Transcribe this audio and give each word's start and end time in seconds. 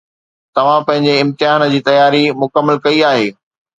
توهان 0.55 0.81
پنهنجي 0.87 1.13
امتحان 1.23 1.61
جي 1.73 1.79
تياري 1.89 2.23
مڪمل 2.41 2.83
ڪئي 2.87 2.99
آهي 3.11 3.29